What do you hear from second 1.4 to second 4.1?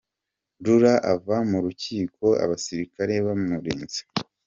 mu rukiko abasirikare bamurinze.